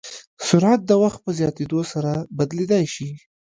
[0.47, 3.09] سرعت د وخت په زیاتېدو سره بدلېدای شي.